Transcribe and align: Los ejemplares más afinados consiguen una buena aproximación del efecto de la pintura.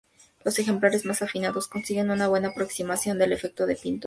Los 0.43 0.57
ejemplares 0.57 1.05
más 1.05 1.21
afinados 1.21 1.67
consiguen 1.67 2.09
una 2.09 2.27
buena 2.27 2.47
aproximación 2.47 3.19
del 3.19 3.33
efecto 3.33 3.67
de 3.67 3.75
la 3.75 3.79
pintura. 3.79 3.99